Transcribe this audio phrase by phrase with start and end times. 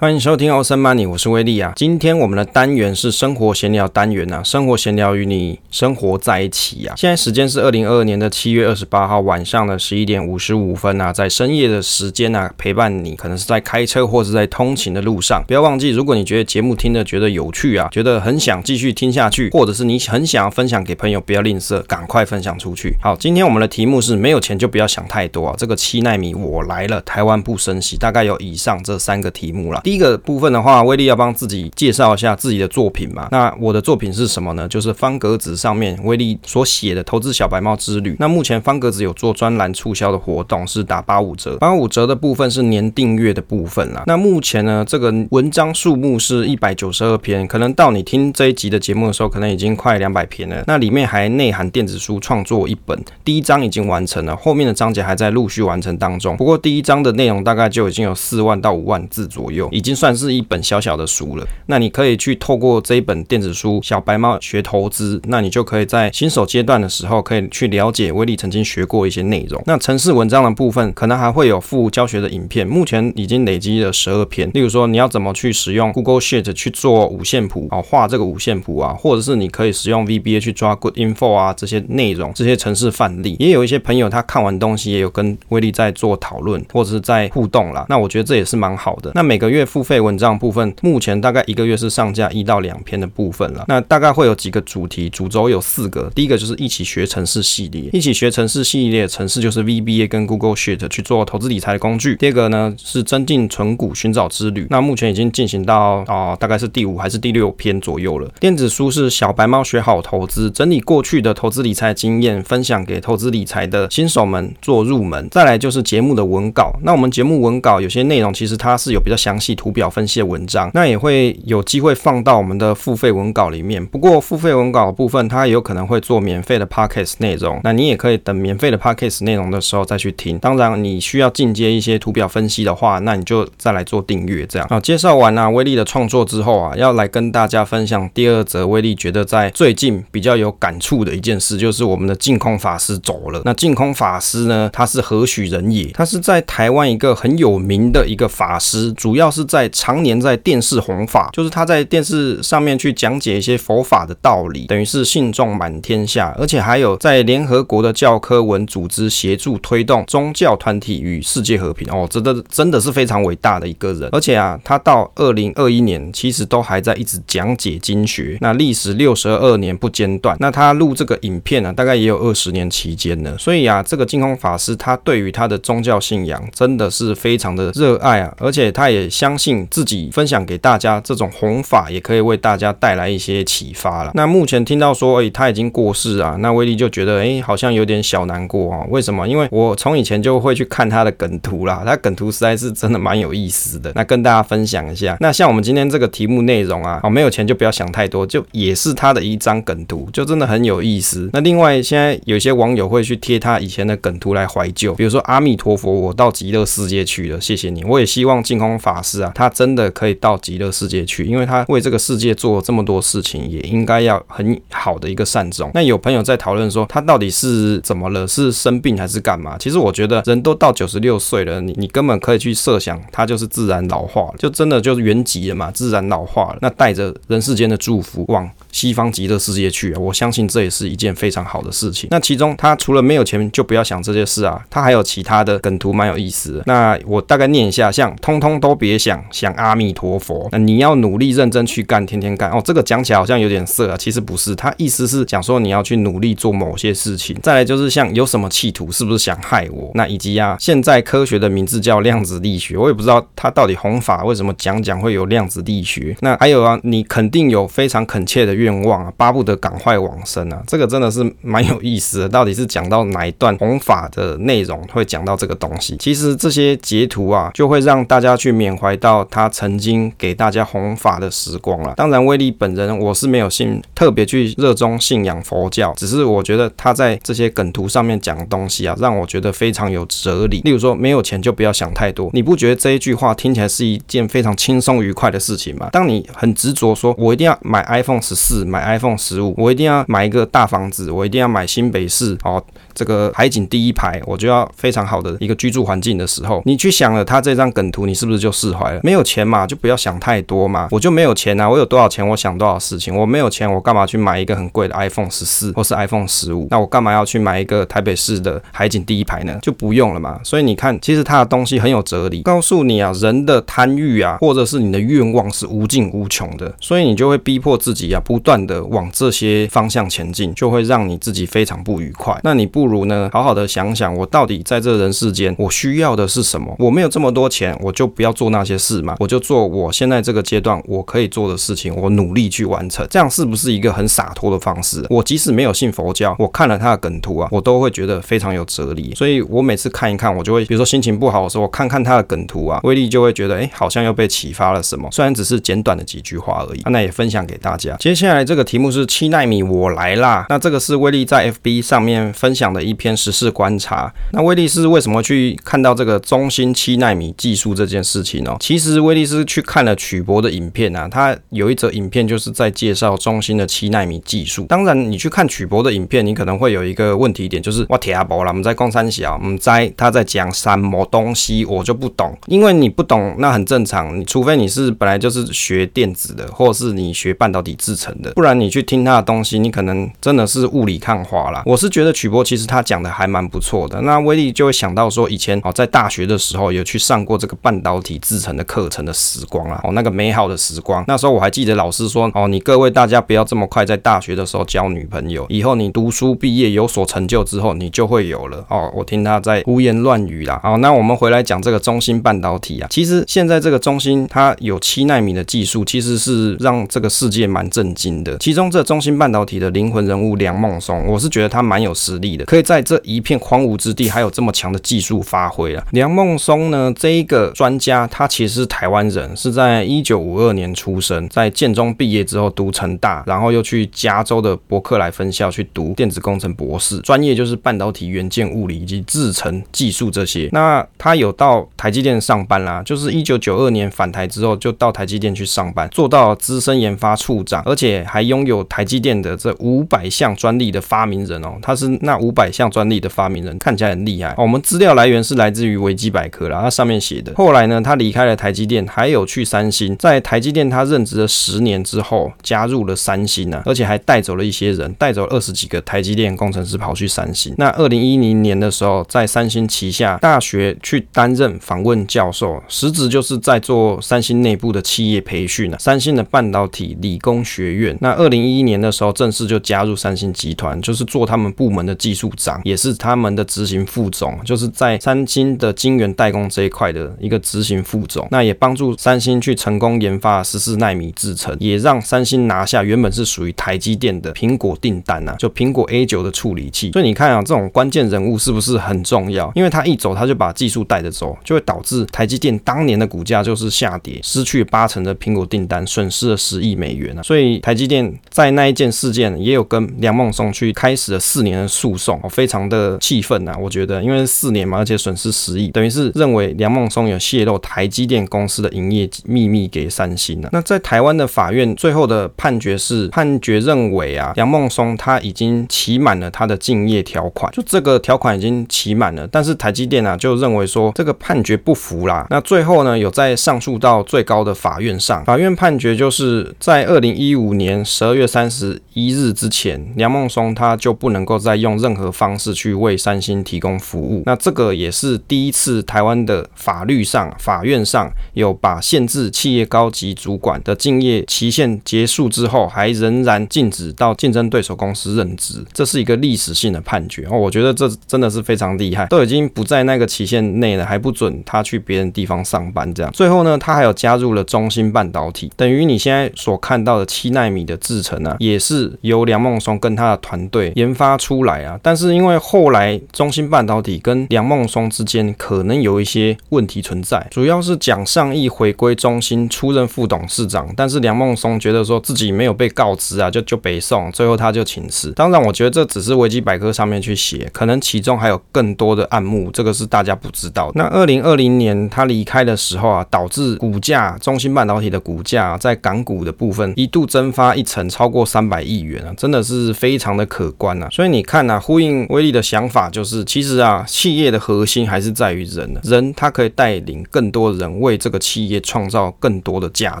[0.00, 1.72] 欢迎收听欧森 Money，我是威利啊。
[1.74, 6.94] 今天我们的单元是生活闲聊单元啊，生活闲聊与你生活在一起啊。
[6.96, 15.42] 现在时间是二零二二年的七月二十八号晚上的十一点五十五分啊，在深夜的时间啊，陪伴你，可能是在开车或是在通勤的路上。
[15.48, 22.94] 不要忘记，如果你觉得节目听的觉得有趣啊，觉得很想继续听下去，或者是你很想要分享给朋友，不要吝啬，赶快分享出去。
[23.02, 25.56] 好，今天我们的题目是没有钱就不要想太多啊。
[25.58, 29.82] 这个七奈米我来了，台湾不升息，大概有以上这三个题目了。
[29.88, 33.26] 第一个部分的话，威力要帮自己介绍一下自己的作品嘛。
[33.30, 34.68] 那我的作品是什么呢？
[34.68, 38.12] 就是方格子上面威力所写的《投资小白猫之旅》。
[38.18, 41.56] 那目前方格子有做专栏促销的活动，是打八五折。
[41.56, 44.02] 八五折的部分是年订阅的部分啦。
[44.06, 50.62] 那目前呢，这个文章数目是一百九十二篇，可能到你听这一集的节目的时候，可能已经快两百篇了。
[50.66, 56.36] 那里面还内含电子书创作一本，第一章已经完成了，后面的章节还在陆续完成当中。
[56.36, 60.18] 不过第一章的内容大概就已经有四万到五万字左右，已经算。
[60.18, 69.62] 是一本小小的书了，那你可以去透过这一本电子书《小白猫学投资》，那你就可以在新手阶段的时候，可以去了解威利曾经学过一些内容。
[69.64, 74.50] 那程式文章的部分，可能还会有附教学的影片，目前已经累积了十二篇。
[74.52, 87.86] 例如说，你要怎么去使用 Google Sheet 去做五线谱啊，画这个五线谱啊，或者是你可以使用 VBA 去抓 Good Info 啊，这些内容，这些程式范例，也有一些朋友他看完东西，也有跟威利在做讨论，或者是在互动啦。
[87.88, 89.12] 那我觉得这也是蛮好的。
[89.14, 89.98] 那每个月付费。
[90.00, 93.64] 文章部分目前大概一个月是上架一到两篇的部分了。
[93.68, 96.10] 那大概会有几个主题，主轴有四个。
[96.14, 102.16] 第一个就是一起学城市系列，一起学城市系列，城市就是 VBA 跟 Google Sheet 去做投资理财的工具。
[102.16, 108.30] 第二个呢是增进存股寻找之旅，那目前已经进行到啊、大概是第五还是第六篇左右了。
[108.40, 115.28] 电子书是小白猫学好投资，整理过去的投资理财经验，分享给投资理财的新手们做入门。
[115.30, 119.88] 再来就是节目的文稿，那我们节目文稿有些内容其实它是有比较详细图表。
[119.88, 123.84] 分析的文章，那也会有机会放到我们的付费文稿里面。
[123.86, 127.58] 不过付费文稿的部分，它也有可能会做免费的 podcast 内容。
[127.64, 130.38] 那你也可以等免费的 podcast 内容的时候再去听。
[130.38, 134.68] 当然，你需要进阶一些图表分析的话，那你就再来做订阅这样。
[134.68, 143.42] 好，介绍完啊威力的创作之后啊，要来跟大家分享第二则威力觉得在最近比较有感触的一件事，就是我们的净空法师走了。
[143.44, 145.86] 那净空法师呢，他是何许人也？
[145.94, 149.66] 他是在台湾一个很有名的一个法师，主要是在。
[149.78, 161.88] 常年在电视弘法，就是他在电视上面去讲解一些佛法的道理，等于是信众满天下，而且还有在联合国的教科文组织协助推动宗教团体与世界和平。
[161.92, 164.08] 哦，真的真的是非常伟大的一个人。
[164.12, 170.36] 而且啊，他到二零二一年其实都还在一直讲解经学，那历时六十二年不间断。
[170.40, 173.36] 那他录这个影片呢，大概也有二十年期间了。
[173.38, 179.58] 所以啊，这个净空法师他对于他的宗教信仰真的是非常的热爱啊，而且他也相相信。
[179.70, 184.10] 自己分享给大家这种弘法，也可以为大家带来一些启发了。
[184.14, 188.84] 那目前听到说，哎，他已经过世啊，那威利就觉得，哎，好像有点小难过啊。
[188.88, 189.28] 为什么？
[189.28, 193.92] 因为我从以前就会去看他的梗图啦，他梗图实在是真的蛮有意思的。
[193.94, 195.16] 那跟大家分享一下。
[195.20, 201.28] 那像我们今天这个题目内容啊，哦，没有钱就不要想太多，就也是他的一张梗图，就真的很有意思。
[201.32, 207.84] 那另外，现在有些网友会去贴他以前的梗图来怀旧，比如说阿弥陀佛，我到极乐世界去了，谢谢你。
[207.84, 209.68] 我也希望净空法师啊，他真。
[209.78, 215.70] 的可以到极乐世界去，因为他为这个世界做了这么多事情，也应该要很好的一个善终。
[215.72, 218.26] 那有朋友在讨论说，他到底是怎么了？
[218.26, 219.56] 是生病还是干嘛？
[219.56, 226.58] 其实我觉得，人都到九十六岁了，你你根本可以去设想，他就是自然老化，就真的就是圆寂了嘛，自然老化了。
[226.60, 232.08] 那带着人世间的祝福往西方极乐世界去啊，我相信这也是一件非常好的事情。
[232.10, 236.60] 那其中他除了没有钱，就不要想这些事啊，他还有其他的梗图蛮有意思。
[236.66, 239.48] 那我大概念一下，像通通都别想想。
[239.58, 242.62] 阿弥陀佛，那你要努力认真去干，天天干哦。
[242.64, 247.36] 这个讲起来好像有点色啊，其实不是，他意思是讲说你要去努力做某些事情。
[247.42, 249.90] 再来就是像有什么企图，是不是想害我？
[249.94, 256.16] 那以及啊，现在科学的名字叫量子力学，我也不知道他到底弘法为什么讲讲会有量子力学。
[256.20, 260.62] 那还有啊，你肯定有非常恳切的愿望啊，巴不得赶快往生啊。
[260.68, 265.96] 这个真的是蛮有意思的，到底是讲到哪一段弘法的内容会讲到这个东西？
[265.98, 269.48] 其实这些截图啊，就会让大家去缅怀到他。
[269.58, 271.92] 曾经给大家弘法的时光了。
[271.96, 275.92] 当然，威利本人我是没有信，特别去热衷信仰佛教。
[275.96, 280.60] 只是我觉得他在这些梗图上面讲的东西啊，让我觉得非常有哲理。
[280.60, 282.30] 例如说，没有钱就不要想太多。
[282.32, 285.88] 你不觉得这一句话听起来是一件非常轻松愉快的事情吗？
[285.90, 292.62] 当你很执着说，我一定要买 iPhone 十四，买 iPhone 十五，我一定要买一个大房子，我一定要买新北市哦。
[292.98, 299.00] 这个海景第一排，我就要非常好的一个居住环境的时候，你去想了他这张梗图，你是不是就释怀了？
[299.04, 300.88] 没有钱嘛，就不要想太多嘛。
[300.90, 303.14] 我就没有钱啊，我有多少钱，我想多少事情。
[303.14, 306.66] 我没有钱，我干嘛去买一个很贵的 iPhone 十四或是 iPhone 十五？
[306.72, 309.56] 那我干嘛要去买一个台北市的海景第一排呢？
[309.62, 310.40] 就不用了嘛。
[310.42, 322.38] 所以你看，其实他的东西很有哲理，告诉你啊，人的贪欲啊，或者是你的愿望是无尽无穷的，所以你就会逼迫自己啊，不断的往这些方向前进，就会让你自己非常不愉快。
[322.42, 326.74] 那你不如呢，好好的想想，我到底在这人世间，我需要的是什么？
[326.78, 335.04] 我没有这么多钱，我就不要做那些事嘛，我就做我现在这个阶段我可以做的事情，我努力去完成，这样是不是一个很洒脱的方式？
[335.10, 339.12] 我即使没有信佛教，我看了他的梗图啊，我都会觉得非常有哲理。
[339.14, 345.08] 所以我每次看一看，我就会，比如说心情不好的时候，我看看他的梗图啊，威力就会觉得，哎，好像又被启发了什么。
[345.12, 347.96] 虽然只是简短的几句话而已，那也分享给大家。
[347.96, 350.46] 接下来这个题目是七奈米，我来啦。
[350.48, 354.12] 那这个是威力在 FB 上面分享的一篇实事观察。
[354.32, 358.56] 那威利斯为什么去看到这个中芯七纳米技术这件事情呢？
[358.60, 364.64] 其实威利斯去看了曲博的影片啊，他有一则影片就是在介绍中芯的七纳米技术。
[364.68, 372.36] 当然，你去看曲博的影片，你可能会有一个问题点，就是我听不懂啦，我们在讲三小，我们在他在讲什么东西，我就不懂。
[372.46, 381.62] 因为你不懂，那很正常，除非你是本来就是学电子的，或是你学半导体制成的，不然你去听他的东西，你可能真的是雾里看花啦。
[381.64, 384.00] 我是觉得曲博其实其实他讲的还蛮不错的。
[384.00, 391.04] 那威力就会想到说，以前哦在大学的时候有去上过这个半导体制成的课程的时光啊，哦那个美好的时光。
[391.06, 398.66] 那时候我还记得老师说，哦你各位大家不要这么快在大学的时候交女朋友，以后你读书毕业有所成就之后，你就会有了。
[398.68, 400.58] 哦，我听他在胡言乱语啦。
[400.64, 408.36] 好，那我们回来讲这个中芯半导体啊，其实现在这个中芯它有七纳米的技术，其实是让这个世界蛮震惊的。
[408.38, 415.84] 其中这中芯半导体的灵魂人物梁孟松，我是觉得他蛮有实力的，可以在这一片荒芜之地还有这么强的技术发挥啊。
[415.90, 430.48] 梁孟松呢，这一个专家，他其实是台湾人，是在一九五二年出生，在建中毕业之后读成大，然后又去加州的伯克莱分校去读电子工程博士，专业就是半导体元件物理以及制程技术这些。
[430.50, 444.32] 那他有到台积电上班啦，就是一九九二年返台之后就到台积电去上班，做到资深研发处长，而且还拥有台积电的这五百项专利的发明人哦，他是那五百项专利的发明人，看起来很厉害。
[444.38, 447.32] 我们资料来源是来自于维基百科啦，它上面写的。
[447.34, 457.52] 后来呢，他离开了台积电，还有去三星，在台积电他任职了十年之后，加入了三星啊，而且还带走了一些人，带走二十几个台积电工程师跑去三星。
[457.58, 465.76] 那二零一零年的时候，在三星旗下大学去担任访问教授，实质就是在做三星内部的企业培训啊。
[465.78, 467.96] 三星的半导体理工学院。
[468.00, 478.26] 那二零一一年的时候，正式就加入三星集团，就是做他们部门的技术部长，也是他们的执行副总，就是在三星的晶圆代工这一块的一个执行副总。
[478.30, 486.90] 那也帮助三星去成功研发十四纳米制程，也让三星拿下原本是属于台积电的苹果订单啊，就苹果 A 九的处理器。
[486.92, 489.50] 所以你看啊，这种关键人物是不是很重要？
[489.54, 497.22] 因为他一走，他就把技术带着走，就会导致台积电当年的股价就是下跌，失去八成的苹果订单，损失了十亿美元啊。
[497.22, 503.54] 所以台积电在那一件事件也有跟梁孟松去开始了四年的诉讼，非常的气愤呐。
[503.60, 510.48] 我觉得，因为四年嘛，而且损失十亿，等于是认为梁孟松有泄露台积电公司的营业秘密给三星了。
[510.52, 522.26] 那在台湾的法院最后的判决是，判决认为啊，梁孟松他已经期满了他的竞业条款，就这个条款已经期满了，但是台积电啊就认为说这个判决不服啦。
[522.30, 534.22] 那最后呢，有在上诉到最高的法院上，法院判决就是在二零一五年十二月三十一日之前，梁孟松他就不能够再用任何方式去为三星提供服务。
[534.26, 547.38] 那这个也是第一次台湾的法律上，法院上有把限制企业高级主管的竞业期限结束之后，还仍然禁止到竞争对手公司任职，这是一个历史性的判决哦。
[547.38, 553.12] 我觉得这真的是非常厉害，都已经不在那个期限内了，还不准他去别人地方上班这样。
[553.12, 561.78] 最后呢，他还有加入了中芯半导体，等于你现在所看到的七纳米的制程啊，也是由梁孟松跟他的团队研发出来啊。
[561.82, 575.10] 但是因为后来中芯半导体跟梁孟松之间可能有一些问题存在，主要是蒋尚义回归中芯出任副董事长，但是梁孟松觉得说自己没有被告知啊，就就北宋，最后他就请辞。
[575.12, 580.70] 当然，我觉得这只是维基百科上面去写，可能其中还有更多的暗幕，这个是大家不知道。
[580.74, 590.88] 那二零二零年他离开的时候啊，导致股价中芯半导体的股价在港股的部分一度蒸发一成，超过三百亿元啊，真的是非常的可观啊。
[590.90, 600.00] 所以你看啊，呼应威力的想法就是，其实啊，企业的核心还是在于人的，人他可以带领更多人为这个企业创造更多的价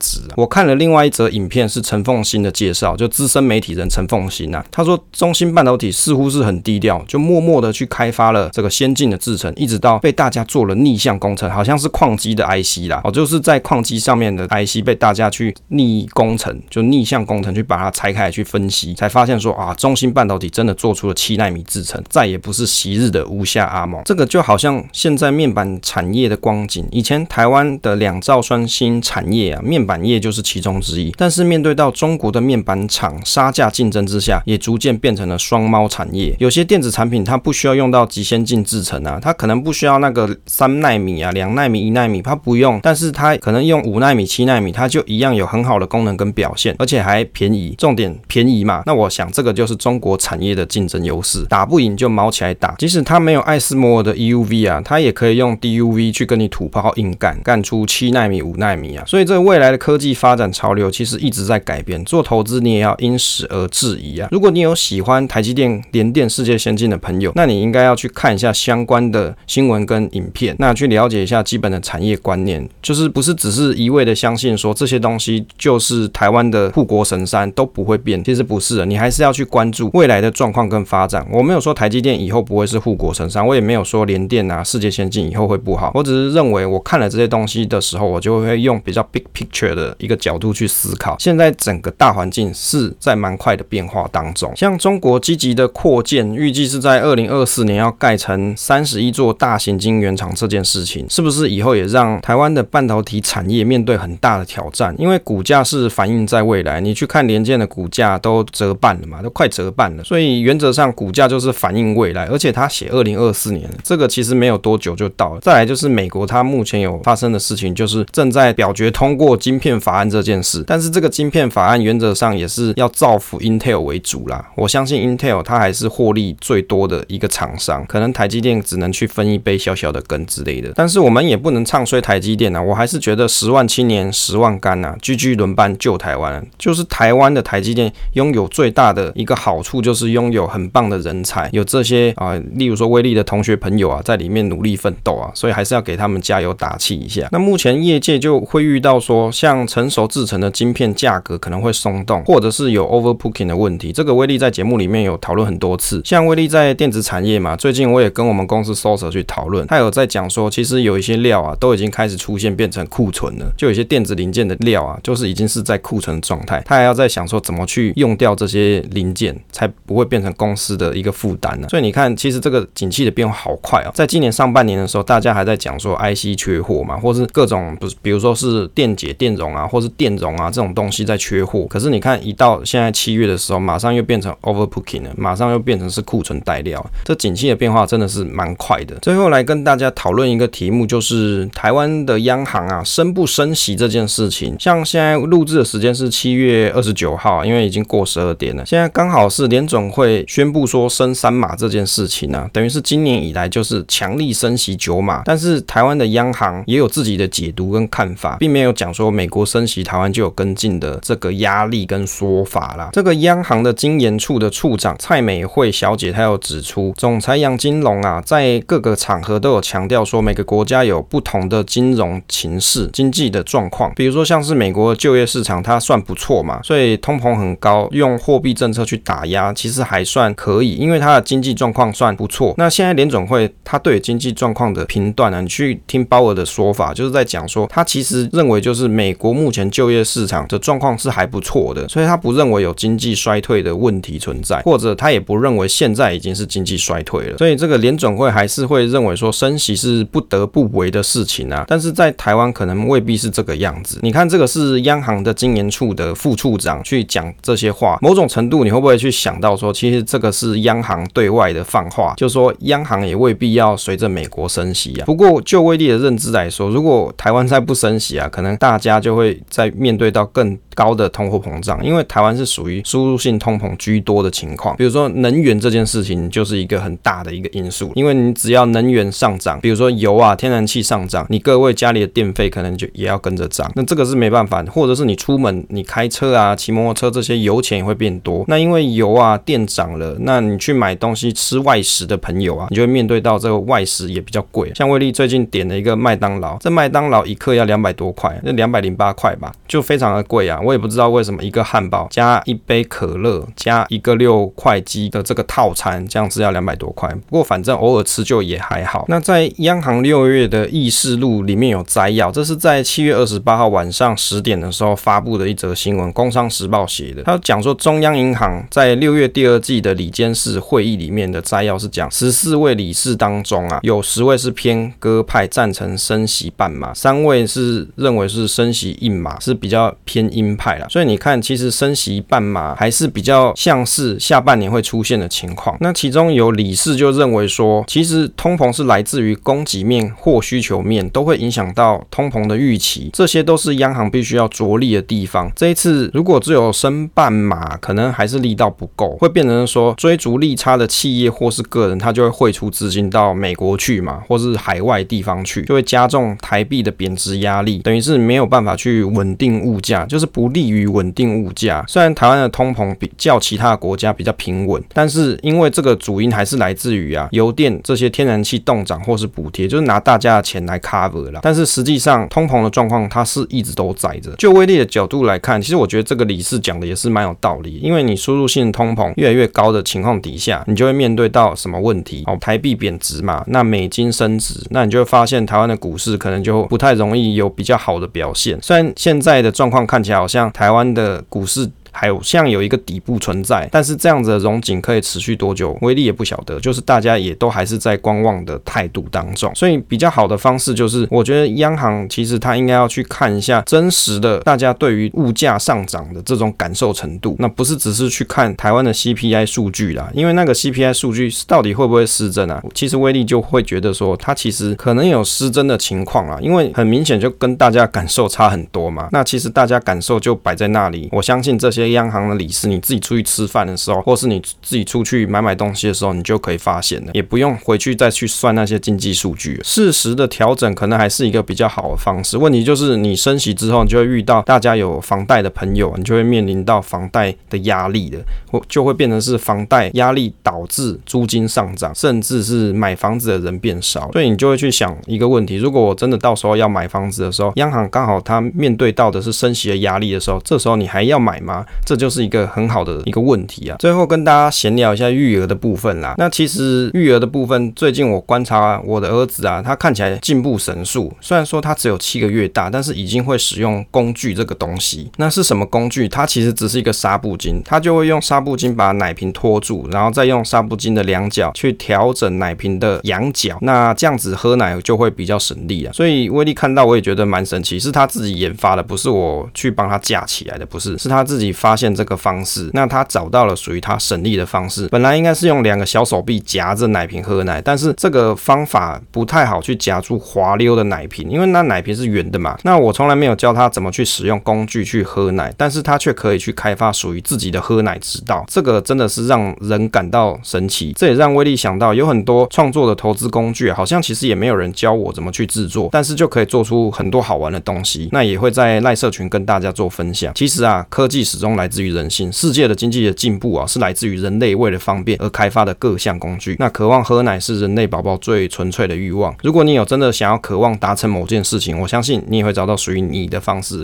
[0.00, 0.20] 值。
[0.36, 24.02] 我看了另外一则影片，是陈凤新的介绍，就资深媒体人陈凤新啊，他说中芯半导体似乎是很低调，就默默的去开发了这个先进的制程，一直到被大家做了逆向工程，好像是矿机的 IC 啦，哦，就是在矿机上面的 IC 被大家去逆工程，就逆向工程去把它拆开来去分析，才发现说啊，中芯半导体真的做出了七纳米制成，再也不是昔日的吴下阿蒙。
[24.04, 36.34] 这个就好像现在面板产业的光景，以前台湾的两兆双芯产业啊，面板业就是其中之一，但是面对到中国的面板厂杀价竞争之下，也逐渐变成了双猫产业。
[36.38, 47.74] 有些电子产品它不需要用到极先进制成啊，它可能不需要那个三纳米啊、两纳米、一纳米，它不用，但是它可能用五纳米、七纳米，它就一样有很好的功能跟表现，而且还便宜。
[47.78, 51.44] 重点便宜嘛，那我想这个就是中国产业的竞争优势。
[51.54, 59.04] 打不赢就毛起来打，即使它没有艾斯摩尔的 EUV 啊，它也可以用 DUV 去跟你土炮硬干，干出七纳米、五纳米啊。
[59.06, 64.28] 所以这未来的科技发展潮流其实一直在改变，做投资你也要因时而质疑啊。
[64.32, 81.24] 如果你有喜欢台积电、联电世界先进的朋友，那你应该要去看一下相关的新闻跟影片，那去了解一下基本的产业观念，就是不是只是一味的相信说这些东西就是台湾的护国神山都不会变，其实不是的，你还是要去关注未来的状况跟发展。
[81.30, 91.16] 我我没有说台积电以后不会是护国神山，我也没有说联电啊、世界先进以后会不好，我只是认为我看了这些东西的时候，我就会用比较 big picture 的一个角度去思考。
[91.18, 104.94] 现在整个大环境是在蛮快的变化当中，像中国积极的扩建，预计是在二零二四年要盖成三十一座大型晶圆厂这件事情，是不是以后也让台湾的半导体产业面对很大的挑战？
[104.98, 115.40] 因为股价是反映在未来，你去看联电的股价都折半了嘛，都快折半了，所以原则上股价就就是反映未来，而且他写二零二四年，这个其实没有多久就到了。
[115.40, 124.48] 再来就是美国，它目前有发生的事情，就是正在表决通过晶片法案这件事，但是这个晶片法案原则上也是要造福 Intel 为主啦。
[124.54, 130.70] 我相信 Intel 它还是获利最多的一个厂商，可能台积电只能去分一杯小小的羹之类的。
[130.76, 147.26] 但是我们也不能唱衰台积电啊，我还是觉得十万青年十万干呐，GG 轮班救台湾，就是台湾的台积电拥有最大的一个好处，就是拥有很棒的人才，有这些啊、例如说威力的同学朋友啊，在里面努力奋斗啊，所以还是要给他们加油打气一下。
[147.32, 156.02] 那目前业界就会遇到说，像成熟制程的晶片价格可能会松动，或者是有 overbooking 的问题，这个威力在节目里面有讨论很多次。
[156.04, 171.68] 像威力在电子产业嘛，最近我也跟我们公司 Sosa 去讨论，他有在讲说，其实有一些料啊，都已经开始出现变成库存了，就有些电子零件的料啊，就是已经是在库存状态，他还要在想说怎么去用掉这些零件，才不会变成公司的一个负担呢。
[171.70, 181.64] 所以你看，其实这个景气的变化好快啊，在今年上半年的时候，大家还在讲说 IC 缺货嘛，或是各种不是，比如说是电解、电容啊，或是电容啊这种东西在缺货。
[181.70, 186.84] 可是你看，一到现在七月的时候，马上又变成 overbooking 了，马上又变成是库存带料。
[187.04, 188.94] 这景气的变化真的是蛮快的。
[189.02, 194.56] 最后来跟大家讨论一个题目，就是台湾的央行啊，升不升息这件事情。
[194.58, 205.22] 像现在录制的时间是七月二十九号，因为已经过十二点了，现在刚好是联准会宣布说升三码这件事情啊，等于是今年以来就是强力升息九码。
[205.24, 212.90] 但是台湾的央行也有自己的解读跟看法，并没有讲说美国升息，台湾就有跟进的这个压力跟说法啦。
[212.92, 223.92] 这个央行的经研处的处长蔡美惠小姐，她有指出，总裁杨金龙啊，在各个场合都有强调说，每个国家有不同的金融情势、经济的状况。
[223.96, 232.54] 比如说像是美国的就业市场，它算不错嘛，所以通膨很高，用货币政策去打压，其实还算可以，因为因为它的经济状况算不错。
[232.56, 247.38] 那现在联总会它对经济状况的评断呢，你去听鲍尔的说法，就是在讲说，他其实认为就是美国目前就业市场的状况是还不错的，所以他不认为有经济衰退的问题存在，或者他也不认为现在已经是经济衰退了。
[247.38, 251.64] 所以这个联总会还是会认为说升息是不得不为的事情啊。
[251.66, 253.98] 但是在台湾可能未必是这个样子。
[254.02, 265.04] 你看这个是央行的经研处的副处长去讲这些话，某种程度你会不会去想到说，其实这个是央央行对外的放话，就说央行也未必要随着美国升息啊。
[265.06, 274.76] 不过就威力的认知来说，如果台湾再不升息啊，可能大家就会在面对到更高的通货膨胀，因为台湾是属于输入性通膨居多的情况。
[274.76, 283.70] 比如说能源这件事情就是一个很大的一个因素，因为你只要能源上涨，比如说油啊、天然气上涨，你各位家里的电费可能就也要跟着涨。
[283.74, 288.44] 那这个是没办法，或者是你出门你开车啊、骑摩托车这些油钱也会变多。
[288.48, 294.72] 那因为油啊、电涨了，那你去买东西吃外食的朋友啊，你就会面对到这个外食也比较贵。
[294.74, 300.60] 像威力最近点了一个麦当劳，这麦当劳一客要两百多块，那两百零八块吧，就非常的贵啊。
[300.64, 307.08] 我也不知道为什么一个汉堡加一杯可乐加一个六块鸡的这个套餐，这样子要两百多块。
[307.28, 309.04] 不过反正偶尔吃就也还好。
[309.08, 317.22] 那在央行六月的议事录里面有摘要，这是在七月二十八号晚上十点的时候发布的一则新闻，《工商时报》写的。
[317.24, 330.86] 他讲说，中央银行在六月第二季的理监事会议里面的摘要是讲，十四位理事当中啊，有十位是偏鸽派，赞成升息半码，三位是认为是升息一码，是比较偏鹰派啦。
[330.88, 335.76] 所以你看，其实升息半码还是比较像是下半年会出现的情况。
[335.80, 345.50] 那其中有理事就认为说，其实通膨是来自于供给面或需求面，都会影响到通膨的预期，这些都是央行必须要着力的地方。
[345.54, 361.82] 这一次如果只有升半码，可能还是力道不够，会变成说追逐利差的企业或是个人，他就会汇出资金到美国去嘛，或是海外地方去，就会加重台币的贬值压力，等于是没有办法去稳定物价，就是不不利于稳定物价。
[361.88, 371.40] 虽然台湾的通膨比较其他国家比较平稳，但是因为这个主因还是来自于啊油电这些天然气冻涨或是补贴，就是拿大家的钱来 cover 了。
[371.42, 374.30] 但是实际上通膨的状况它是一直都在着。
[374.36, 382.22] 就威力的角度来看，其实我觉得这个理事讲的也是蛮有道理，因为你输入性通膨越来越高的情况底下，你就会面对到什么问题？
[382.26, 388.58] 哦，台币贬值嘛，那美金升值，那你就会发现台湾的股市可能就不太容易有比较好的表现。
[388.60, 391.70] 虽然现在的状况看起来好像像台湾的股市。
[391.94, 396.58] 还有像有一个底部存在，但是这样子的荣景可以持续多久，威力也不晓得。
[396.58, 412.60] 就是大家也都还是在观望的态度当中，所以比较好的方式就是，我觉得央行其实它应该要去看一下真实的大家对于物价上涨的这种感受程度，那不是只是去看台湾的 CPI 数据啦，因为那个 CPI 数据到底会不会失真啊？
[412.74, 419.08] 其实威力就会觉得说，它其实可能有失真的情况啊，因为很明显就跟大家感受差很多嘛。
[419.12, 421.83] 那其实大家感受就摆在那里，我相信这些。
[421.90, 429.60] 央行的理事，你自己出去吃饭的时候，或是你自己出去买买东西的时候，你就可以发现了，也不用回去再去算那些经济数据。
[429.64, 432.36] 适时的调整可能还是一个比较好的方式。
[432.38, 438.18] 问题就是你升息之后，你就会遇到大家有房贷的朋友，你就会面临到房贷的压力的，
[438.50, 444.10] 或就会变成是房贷压力导致租金上涨，甚至是买房子的人变少。
[444.12, 451.64] 所以你就会去想一个问题：如果我真的到时候要买房子的时候，央行刚好它面对到的是升息的压力的时候，这时候你还要买吗？
[451.84, 453.76] 这就是一个很好的一个问题啊。
[453.78, 456.14] 最后跟大家闲聊一下育儿的部分啦。
[456.18, 461.12] 那其实育儿的部分，最近我观察我的儿子啊，他看起来进步神速。
[461.20, 465.10] 虽然说他只有七个月大，但是已经会使用工具这个东西。
[465.16, 466.08] 那是什么工具？
[466.08, 473.58] 它其实只是一个纱布巾，他就会用纱布巾把奶瓶托住，然后再用纱布巾的两角去调整奶瓶的仰角。
[473.60, 475.92] 那这样子喝奶就会比较省力啊。
[475.92, 484.86] 所以威力看到我也觉得蛮神奇，是他自己研发的，不是我去帮他架起来的，不是，是他自己发现这个方式，那他找到了属于他省力的方式。
[484.88, 492.58] 本来应该是用两个小手臂夹着奶瓶喝奶，但是这个方法不太好去夹住滑溜的奶瓶，因为那奶瓶是圆的嘛。
[492.64, 498.44] 那我从来没有教他怎么去使用工具去喝奶，但是他却可以去开发属于自己的喝奶之道。
[498.46, 500.92] 这个真的是让人感到神奇。
[500.94, 508.10] 这也让威力想到，有很多创作的投资工具，好像其实也没有人教我怎么去制作，但是就可以做出很多好玩的东西。
[508.12, 510.34] 那也会在赖社群跟大家做分享。
[510.34, 512.32] 其实啊，科技始终来自于人性。
[512.32, 516.56] 世界的经济的进步啊，是来自于人类为了方便而开发的各项工具。
[516.58, 519.34] 那渴望喝奶是人类宝宝最纯粹的欲望。
[519.42, 523.82] 如果你有真的想要渴望达成某件事情，我相信你也会找到属于你的方式。